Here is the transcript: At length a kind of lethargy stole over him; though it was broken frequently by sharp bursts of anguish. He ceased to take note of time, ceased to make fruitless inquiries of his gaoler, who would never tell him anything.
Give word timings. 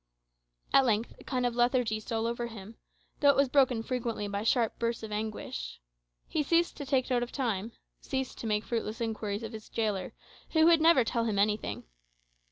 At 0.73 0.83
length 0.87 1.13
a 1.19 1.23
kind 1.23 1.45
of 1.45 1.53
lethargy 1.55 1.99
stole 1.99 2.25
over 2.25 2.47
him; 2.47 2.75
though 3.19 3.29
it 3.29 3.35
was 3.35 3.49
broken 3.49 3.83
frequently 3.83 4.27
by 4.27 4.41
sharp 4.41 4.79
bursts 4.79 5.03
of 5.03 5.11
anguish. 5.11 5.79
He 6.27 6.41
ceased 6.41 6.75
to 6.77 6.87
take 6.87 7.11
note 7.11 7.21
of 7.21 7.31
time, 7.31 7.73
ceased 7.99 8.39
to 8.39 8.47
make 8.47 8.63
fruitless 8.65 8.99
inquiries 8.99 9.43
of 9.43 9.53
his 9.53 9.69
gaoler, 9.69 10.13
who 10.53 10.65
would 10.65 10.81
never 10.81 11.03
tell 11.03 11.25
him 11.25 11.37
anything. 11.37 11.83